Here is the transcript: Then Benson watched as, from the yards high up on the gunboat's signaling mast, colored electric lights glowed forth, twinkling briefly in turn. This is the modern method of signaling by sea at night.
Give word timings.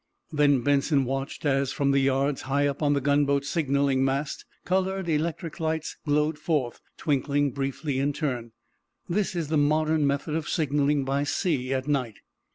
Then 0.33 0.61
Benson 0.61 1.05
watched 1.05 1.45
as, 1.45 1.71
from 1.71 1.91
the 1.91 1.99
yards 1.99 2.41
high 2.49 2.65
up 2.65 2.81
on 2.81 2.93
the 2.93 3.01
gunboat's 3.01 3.47
signaling 3.47 4.03
mast, 4.03 4.45
colored 4.65 5.07
electric 5.07 5.59
lights 5.59 5.95
glowed 6.07 6.39
forth, 6.39 6.81
twinkling 6.97 7.51
briefly 7.51 7.99
in 7.99 8.11
turn. 8.11 8.51
This 9.07 9.35
is 9.35 9.49
the 9.49 9.57
modern 9.59 10.07
method 10.07 10.33
of 10.33 10.49
signaling 10.49 11.05
by 11.05 11.23
sea 11.23 11.71
at 11.71 11.87
night. 11.87 12.17